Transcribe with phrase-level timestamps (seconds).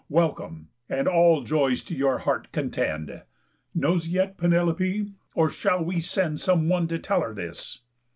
[0.09, 3.21] Welcome, and all joys to your heart contend.
[3.75, 5.11] Knows yet Penelope?
[5.35, 7.81] Or shall we send Some one to tell her this?"